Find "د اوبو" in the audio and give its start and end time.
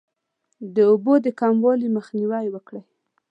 0.73-1.13